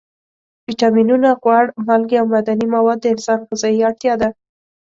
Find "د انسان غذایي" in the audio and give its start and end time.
3.01-3.81